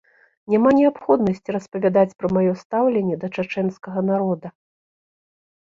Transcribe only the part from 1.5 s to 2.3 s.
распавядаць пра